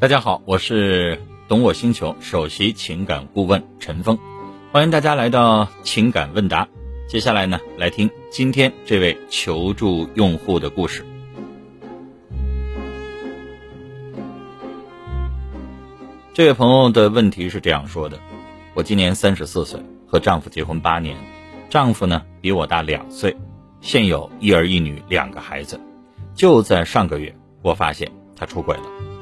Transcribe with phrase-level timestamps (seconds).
[0.00, 4.18] 大家好，我是懂我星球首席情感顾问陈峰，
[4.72, 6.68] 欢迎大家来到情感问答。
[7.08, 11.06] 接下来呢，来听今天这位求助用户的故事。
[16.34, 18.18] 这位朋友的问题是这样说的：
[18.74, 21.16] 我今年三十四岁，和丈夫结婚八年，
[21.70, 23.34] 丈夫呢比我大两岁，
[23.80, 25.80] 现有一儿一女两个孩子。
[26.34, 29.13] 就在上个月，我发现他出轨了。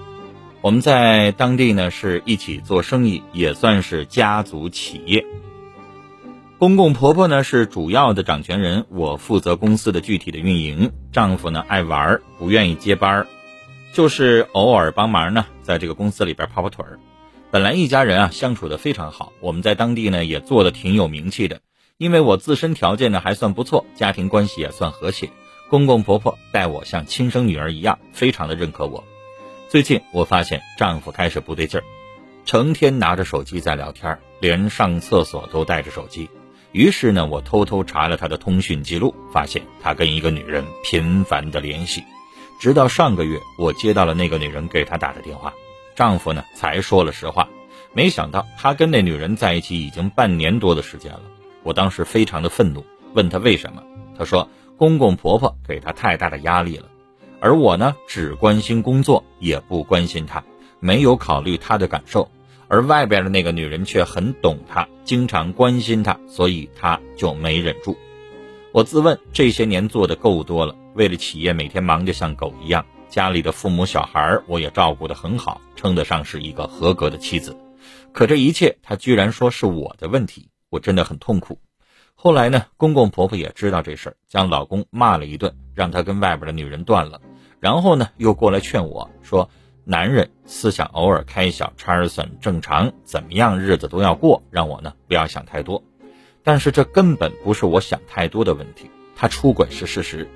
[0.62, 5.26] 我们在当地呢是一起做生意，也算是家族企业。
[6.56, 10.92] 公公婆婆呢是主要的掌权人，我负责公司的具体的运营。
[11.10, 13.26] 丈夫呢爱玩，不愿意接班，
[13.92, 17.00] 就是偶尔帮忙呢，在这个公司里边跑跑腿儿。
[17.50, 21.60] 本来一家人啊相处的非常好，我们在当地呢也做的挺有名气的。
[21.98, 25.28] 因为我自身条件呢还算不错，家庭关系也算和谐，
[25.68, 29.02] 公公婆婆待我像亲生女儿一样，非常的认可我。
[29.72, 31.84] 最近我发现丈夫开始不对劲儿，
[32.44, 36.28] 成天拿着手机在聊天，连上厕所都带着手机。
[36.72, 42.04] 于是呢，我偷偷查了他的通讯记录，发现他跟一个女人频繁的联系。
[42.60, 45.54] 直到上个月，我接到了那个女人给他打的电话，
[45.96, 47.48] 丈夫呢才说了实话。
[47.94, 51.22] 没想到他跟那女人在一起已经半年多的时间了。
[51.62, 52.84] 我当时非常的愤怒，
[53.14, 53.82] 问他为什么？
[54.18, 56.90] 他说公公婆婆给他太大的压力了。
[57.44, 60.44] 而我呢，只关心工作，也不关心他，
[60.78, 62.30] 没有考虑他的感受。
[62.68, 67.96] 而外边的那个女人却很懂他，经常关心他，所以他就没忍住。
[68.70, 77.56] 我自问这些年做的够多了，为了企业每天忙得像狗一样，家里的父母小孩我也照顾得很好，称得上是一个合格的妻子。
[78.12, 81.58] 可这一切，他居然说是我的问题，我真的很痛苦。
[82.14, 87.20] 后来呢，公公婆婆也知道这事儿，将老公骂了一顿，让他跟外边的女人断了。
[87.62, 89.48] 然后呢，又过来劝我说
[89.86, 95.84] ：“男人思想偶尔开小差算正常，怎么样日子都要过，让我呢不要想太多。”
[96.42, 98.90] 但是这根本不是我想太多的问题。
[99.14, 100.28] 他出轨是事实，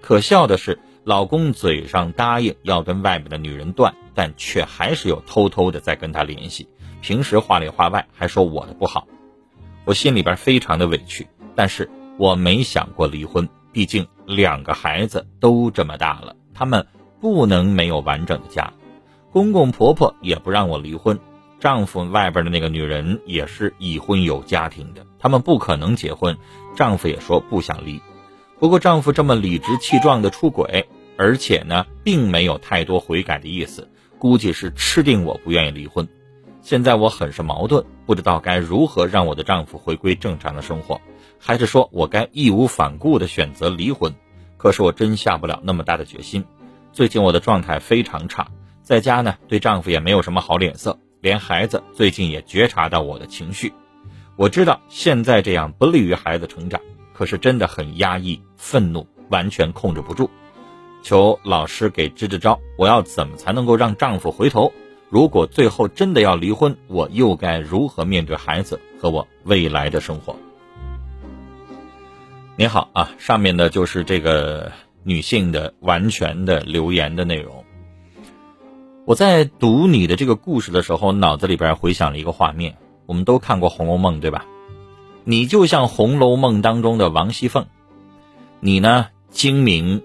[0.00, 6.68] 可笑的是，老公嘴上答应要跟外面的女人断，但却还是有偷偷的在跟他联系。
[7.00, 9.06] 平时话里话外还说我的不好，
[9.84, 11.88] 我心里边非常的委屈，但是
[12.18, 16.34] 我没想过离婚，毕竟两个孩子都这么大了。
[16.54, 16.86] 他们
[17.20, 18.72] 不能没有完整的家，
[19.30, 21.18] 公公婆婆也不让我离婚，
[21.60, 26.36] 丈夫外边的那个女人也是已婚有家庭的，他们不可能结婚，
[26.76, 28.00] 丈夫也说不想离。
[28.58, 30.86] 不过丈夫这么理直气壮的出轨，
[31.16, 36.08] 而且呢，并没有太多悔改的意思，估计是吃定我不愿意离婚。
[36.60, 41.00] 现在我很是矛盾，不知道该如何让我的丈夫回归正常的生活，
[41.38, 44.14] 还是说我该义无反顾的选择离婚？
[44.62, 46.44] 可是我真下不了那么大的决心。
[46.92, 48.46] 最近我的状态非常差，
[48.80, 53.72] 在家呢对丈夫也没有什么好脸色，连孩子最近也觉察到我的情绪。
[54.36, 56.80] 我知道现在这样不利于孩子成长，
[57.12, 60.30] 可是真的很压抑，愤怒完全控制不住。
[61.02, 64.72] 求老师给支支招，我要怎么才能够让丈夫回头？
[65.10, 70.36] 如果最后真的要离婚，我又该如何面对孩子和我未来的生活？
[72.54, 74.72] 你好啊，上面的就是这个
[75.04, 77.64] 女性的完全的留言的内容。
[79.06, 82.76] 我在读你的这个故事的时候，脑子里边回想了一个画面。
[83.06, 84.44] 我们都看过《红楼梦》，对吧？
[85.24, 87.66] 你就像《红楼梦》当中的王熙凤，
[88.60, 90.02] 你呢精明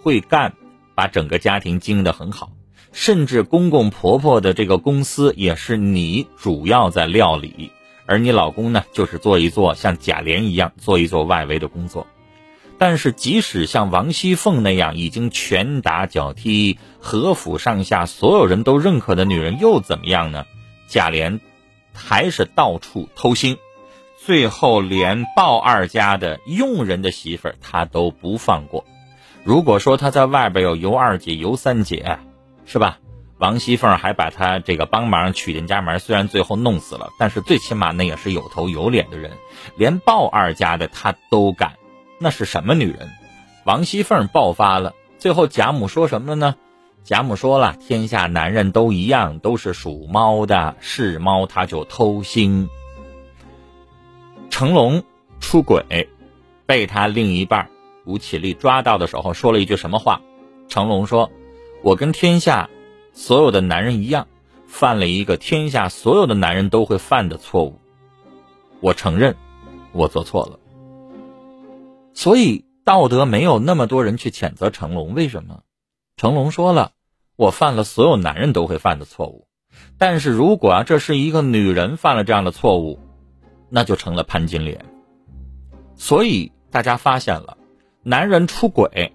[0.00, 0.54] 会干，
[0.94, 2.52] 把整个家庭经营的很好，
[2.92, 7.72] 甚至公公婆婆的这个公司也是你主要在料理。
[8.08, 12.06] 而你老公呢，就是做一做像贾琏一样做一做外围的工作，
[12.78, 20.46] 但是即使像王熙凤那样已经拳打脚踢、何府上下所有人都认可的女人，又怎么样呢？
[20.88, 21.38] 贾琏
[21.92, 23.58] 还是到处偷腥，
[24.16, 28.86] 最后连鲍二家的佣人的媳妇儿他都不放过。
[29.44, 32.18] 如果说他在外边有尤二姐、尤三姐，
[32.64, 32.98] 是吧？
[33.38, 39.30] 王熙凤还把他这个帮忙娶进家门，虽然最后弄死了，但是最起码那也是有头有脸的人。
[39.76, 41.74] 连鲍二家的他都敢，
[42.18, 43.08] 那是什么女人？
[43.64, 46.56] 王熙凤爆发了，最后贾母说什么了呢？
[47.04, 52.68] 贾母说了：“天下男人都一样，都是属猫的，是猫他就偷腥。”
[54.50, 55.04] 成龙
[55.38, 56.08] 出轨，
[56.66, 57.70] 被他另一半
[58.04, 60.20] 吴绮莉抓到的时候，说了一句什么话？
[60.68, 61.30] 成龙说
[61.84, 62.68] ：“我跟天下。”
[63.18, 64.28] 所有的男人一样，
[64.68, 67.80] 犯了一个天下所有的男人都会犯的错误。
[68.78, 69.34] 我承认，
[69.90, 70.60] 我做错了。
[72.14, 75.62] 所以道德没有那么多人去谴责成龙，为什么？
[76.16, 76.92] 成龙说了，
[77.34, 79.48] 我犯了所有男人都会犯的错误。
[79.98, 83.00] 但是如果啊，这是一个女人犯了这样的错误，
[83.68, 84.84] 那就成了潘金莲。
[85.96, 87.58] 所以大家发现了，
[88.04, 89.12] 男人出轨，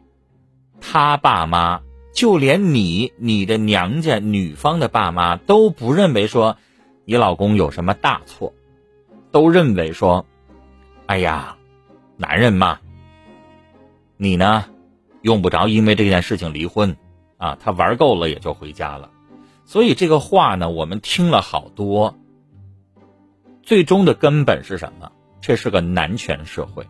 [0.82, 1.82] 他爸妈
[2.14, 6.58] 就连你、你的娘家女方的爸妈都不认为说
[7.06, 8.54] 你老公有什么大错，
[9.32, 10.26] 都认为说，
[11.08, 11.58] 哎呀，
[12.16, 12.80] 男人嘛，
[14.16, 14.66] 你呢，
[15.22, 16.96] 用不着因为这件事情离婚
[17.38, 19.10] 啊，他玩够了也就回家了。
[19.66, 22.18] 所以这个话呢，我们听了好多。
[23.64, 25.12] 最终的根本是什么？
[25.42, 26.88] 这是个男权社会，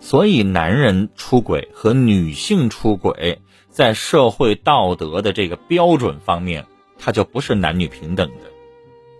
[0.00, 3.40] 所以男人出轨和女性出轨，
[3.70, 6.66] 在社会道德的这个标准方面，
[6.98, 8.50] 它就不是男女平等的。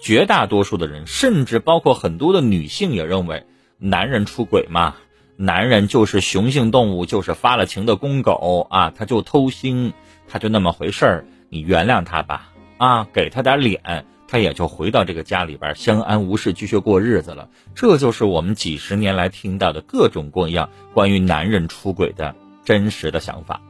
[0.00, 3.46] 绝大多数的人，甚至包括很多的女性，也认为
[3.78, 4.96] 男人出轨嘛，
[5.36, 9.92] 男人就是雄性动物，就是发了情的公狗啊，他就偷腥，
[10.26, 12.50] 他就那么回事儿，你原谅他吧。
[12.78, 17.50] 啊，给他点脸，他也就回到这个家里边相安无事，继续过日子了。
[17.74, 23.60] 这就是我们几十年来听到的各种各样关于男人出轨的真实的想法。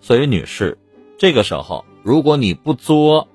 [0.00, 0.78] 所以，女士，
[1.18, 3.28] 这个时候如果你不作，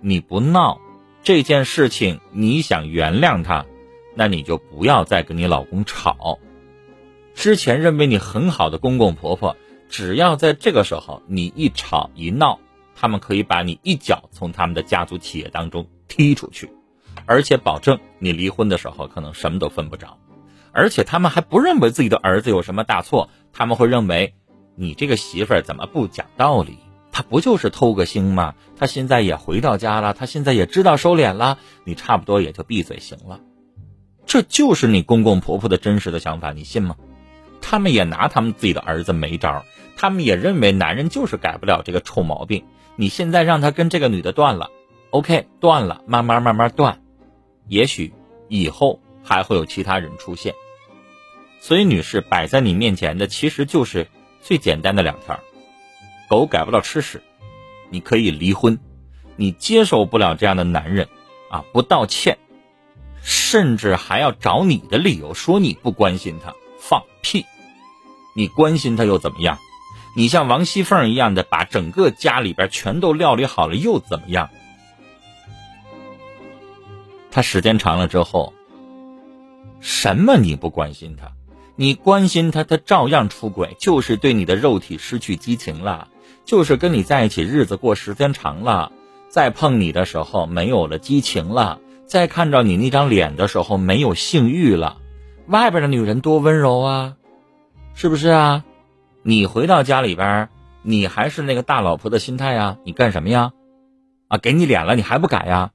[0.00, 0.80] 你不闹，
[1.22, 3.66] 这件事情你想原谅他，
[4.14, 6.38] 那你就不要再跟你老公吵。
[7.34, 9.56] 之前认为你很好的公公婆婆，
[9.88, 12.58] 只要在这个时候你一吵一闹。
[13.00, 16.68] 他们可以把你一脚从他们的家族企业当中踢出去，
[17.26, 20.18] 而且保证你离婚的时候可能什么都分不着，
[20.72, 24.34] 而且他们还不认为自己的儿子有什么大错，他们会认为
[24.80, 26.78] 你这个媳妇儿怎么不讲道理？
[27.10, 28.54] 她不就是偷个腥吗？
[28.76, 33.40] 她现在也回到家了，她现在也知道收敛了，你差不多也就闭嘴行了。
[34.24, 36.94] 这就是你公公婆婆的真实的想法，你信吗？
[37.60, 39.64] 他们也拿他们自己的儿子没招，
[39.96, 42.64] 他们也认为男人就是改不了这个臭毛病。
[42.94, 44.70] 你现在让他跟这个女的断了
[45.10, 47.00] ，OK，断了，慢慢慢慢断，
[47.66, 48.12] 也许
[48.46, 50.54] 以后还会有其他人出现。
[51.60, 54.06] 所以，女士摆在你面前的其实就是
[54.48, 55.38] 最简单的两条：
[56.26, 57.22] 狗改不了吃屎，
[57.90, 58.78] 你可以离婚。
[59.36, 61.06] 你接受不了这样的男人
[61.50, 62.38] 啊，不道歉，
[63.22, 67.44] 甚至还要找你的理由说你不关心他，放屁！
[68.34, 69.58] 你关心他又怎么样？
[70.16, 74.48] 你像王熙凤一样的把整个家里边全都料理好了，又怎么样？
[77.30, 78.54] 他时间长了之后，
[79.78, 81.30] 什么你不关心他？
[81.80, 86.08] 你关心他，他照样出轨，就是对你的肉体失去激情了，
[86.44, 88.90] 就是跟你在一起日子过时间长了，
[89.28, 94.98] 再碰你的时候没有了激情了，再看着你那张脸的时候没有性欲了。
[95.46, 97.14] 外边的女人多温柔啊，
[97.94, 98.64] 是不是啊？
[99.22, 100.48] 你回到家里边，
[100.82, 102.76] 你还是那个大老婆的心态呀？
[102.84, 103.52] 你干什么呀？
[104.26, 105.70] 啊，给你脸了，你还不改呀？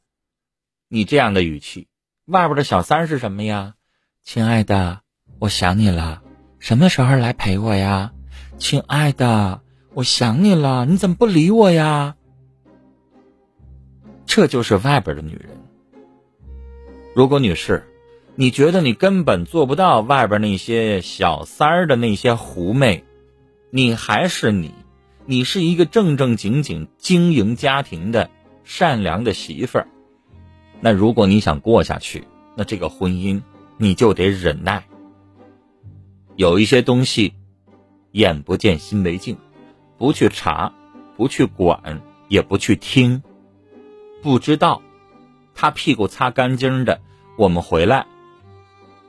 [0.89, 1.87] 你这样的语气，
[2.25, 3.75] 外边的小三是什么呀？
[4.21, 4.99] 亲爱的，
[5.43, 6.21] 我想你了，
[6.57, 8.13] 什么时候来陪我呀？
[8.57, 9.59] 亲爱的，
[9.93, 12.15] 我想你了，你怎么不理我呀？
[14.25, 15.49] 这就是外边的女人。
[17.13, 17.83] 如果女士，
[18.35, 23.03] 你觉得你根本做不到外边那些小三儿的那些狐媚。
[23.69, 24.73] 你还是你，
[25.25, 28.29] 你是一个正正经经经营家庭的
[28.63, 29.89] 善良的媳妇儿。
[30.79, 32.23] 那如果你想过下去，
[32.55, 33.41] 那这个婚姻
[33.75, 34.85] 你就得忍耐。
[36.35, 37.33] 有一些东西，
[38.11, 39.37] 眼不见心为净，
[39.97, 40.73] 不去查，
[41.15, 43.21] 不去管，也不去听，
[44.21, 44.81] 不知道，
[45.53, 47.01] 他屁股擦干净的，
[47.37, 48.07] 我们回来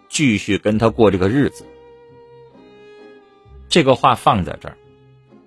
[0.08, 1.66] 继续跟他过这个日子。
[3.70, 4.76] 这个话放在这儿，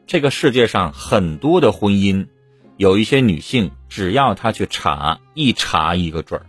[0.07, 2.27] 这个世界上很多的婚姻，
[2.75, 6.45] 有一些女性，只要她去查，一查一个准儿，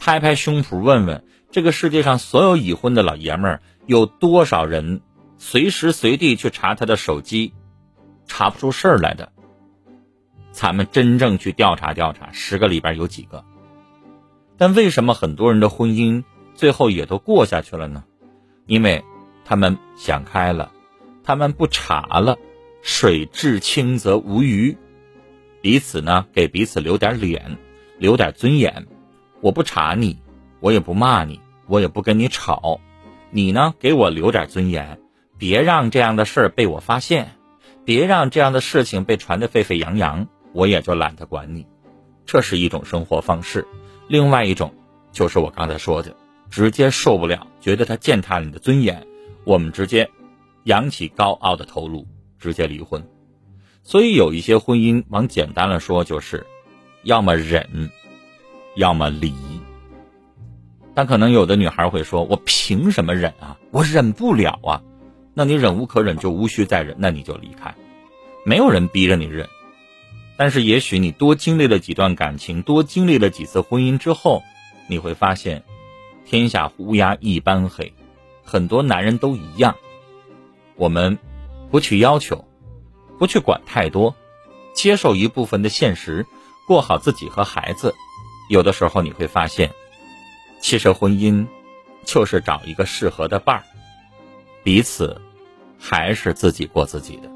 [0.00, 5.00] 拍拍胸脯问问，这个世界上所有已婚的老爷们儿，有多少人
[5.36, 7.52] 随时随地去查他的手机，
[8.26, 9.30] 查不出事儿来的？
[10.52, 13.44] 咱们真正去调查调查，十个里边有几个？
[14.56, 16.22] 但为什么很多人的婚姻
[16.54, 18.04] 最后也都过下去了呢？
[18.66, 19.04] 因为
[19.44, 20.70] 他们想开了。
[21.24, 22.38] 他们不查了，
[22.82, 24.76] 水至清则无鱼，
[25.60, 27.58] 彼此呢给彼此留点脸，
[27.98, 28.86] 留点尊严。
[29.40, 30.18] 我不查你，
[30.60, 32.80] 我也不骂你，我也不跟你吵。
[33.34, 35.00] 你呢给我留点尊严，
[35.36, 37.32] 别让这样的事儿被我发现，
[37.84, 41.66] 别让这样的事情被传得沸沸扬扬，我也就懒得管你。
[42.24, 43.66] 这是一种生活方式。
[44.06, 44.72] 另外一种
[45.10, 46.14] 就是我刚才说的，
[46.48, 49.04] 直接受不了，觉得他践踏你的尊严，
[49.44, 50.08] 我们直接。
[50.62, 52.06] 扬起高傲的头颅，
[52.38, 53.06] 直接离婚。
[53.82, 56.46] 所以有一些婚姻，往简单了说，就是
[57.02, 57.90] 要么忍，
[58.74, 59.34] 要么离。
[60.94, 63.56] 但可能有的女孩会说：“我凭什么忍啊？
[63.72, 64.82] 我忍不了啊！”
[65.34, 67.74] 那你忍无可忍，就无需再忍，那你就离开。
[68.44, 69.48] 没有人逼着你忍，
[70.36, 74.44] 但是也许你多经历了几段感情，多经历了几次婚姻之后，
[74.88, 75.64] 你会发现，
[76.24, 77.92] 天下乌鸦一般黑，
[78.44, 79.74] 很多男人都一样。
[80.76, 81.18] 我们
[81.72, 82.44] 不去要求，
[83.18, 84.14] 不去管太多，
[84.74, 86.24] 接受一部分的现实，
[86.68, 87.92] 过好自己和孩子。
[88.48, 89.72] 有的时候你会发现。
[90.64, 91.46] 其实婚姻，
[92.06, 93.62] 就是找一个适合的伴儿，
[94.62, 95.20] 彼此
[95.78, 97.30] 还是自己过自己的。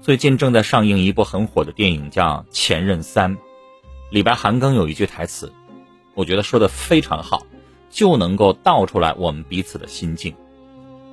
[0.00, 3.36] 最近正在上映一部很火的电影，叫《前任三》，
[4.12, 5.52] 里边韩庚有一句台词，
[6.14, 7.44] 我觉得说的非常好，
[7.90, 10.32] 就能够道出来我们彼此的心境。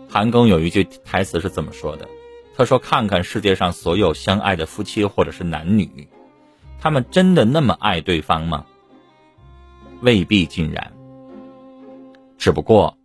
[0.08, 2.08] 韩庚有一句台词是这么说的？
[2.56, 6.08] 他说：“看看世界上所有相爱的夫妻或者是男女，
[6.80, 8.64] 他们真的那么爱对方吗？
[10.02, 10.92] 未必尽然。”
[12.38, 12.98] 只不过，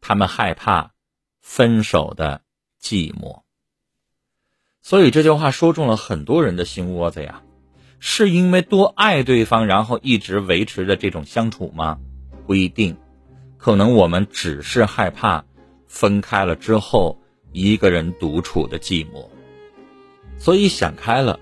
[0.00, 0.92] 他们害怕
[1.40, 2.42] 分手的
[2.80, 3.42] 寂寞，
[4.82, 7.42] 所以这句话说中了很多人的心窝子呀。
[7.98, 11.98] 是因为多爱对方，然后一直维持着这种相处吗？
[12.46, 12.96] 不一定，
[13.56, 15.44] 可能我们只是害怕
[15.86, 17.18] 分开了之后
[17.52, 19.26] 一个人独处的寂寞，
[20.38, 21.40] 所以想开了。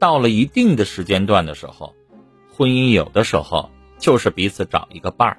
[0.00, 1.94] 到了一定的时间段的时候，
[2.52, 5.38] 婚姻有的时候就是彼此找一个伴儿。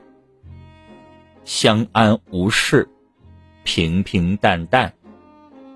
[1.45, 2.87] 相安无事，
[3.63, 4.93] 平平淡淡，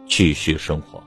[0.07, 1.03] 继续生活。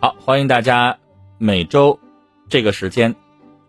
[0.00, 0.98] 好，欢迎大家
[1.36, 1.98] 每周
[2.48, 3.14] 这个时间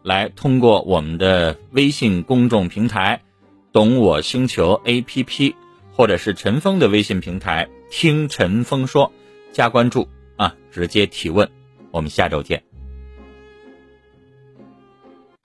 [0.01, 3.21] 来通过我们的微信公众平台
[3.73, 5.53] “懂我星球 ”APP，
[5.91, 9.11] 或者是陈峰的微信平台“听陈峰说”，
[9.51, 10.07] 加关注
[10.37, 11.49] 啊，直接提问。
[11.91, 12.70] 我们下周见。